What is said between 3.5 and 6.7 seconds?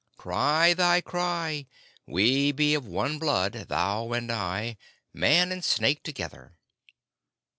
thou and I man and snake together."